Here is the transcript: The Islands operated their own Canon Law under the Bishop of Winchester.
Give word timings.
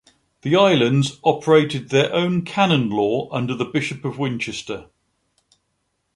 The 0.41 0.55
Islands 0.55 1.19
operated 1.21 1.89
their 1.89 2.11
own 2.11 2.43
Canon 2.43 2.89
Law 2.89 3.31
under 3.31 3.53
the 3.53 3.65
Bishop 3.65 4.03
of 4.03 4.17
Winchester. 4.17 4.87